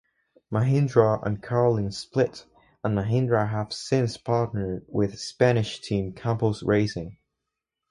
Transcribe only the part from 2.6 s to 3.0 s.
and